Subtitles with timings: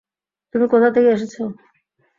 [0.55, 1.35] তুমি কোথা থেকে এসেছ?